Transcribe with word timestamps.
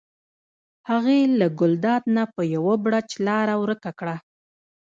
هغې 0.89 1.19
له 1.39 1.47
ګلداد 1.59 2.03
نه 2.15 2.23
په 2.33 2.41
یو 2.53 2.65
بړچ 2.83 3.09
لاره 3.27 3.55
ورکه 3.63 3.91
کړه. 3.99 4.15